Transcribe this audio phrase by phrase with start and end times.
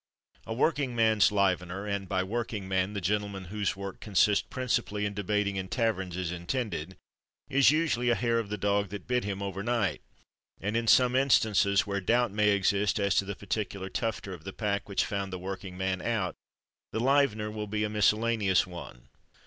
[0.47, 5.13] A Working Man's Livener, (and by "working man" the gentleman whose work consists principally in
[5.13, 6.97] debating in taverns is intended)
[7.49, 10.01] is usually a hair of the dog that bit him over night;
[10.59, 14.53] and in some instances where doubt may exist as to the particular "tufter" of the
[14.53, 16.33] pack which found the working man out,
[16.91, 19.07] the livener will be a miscellaneous one.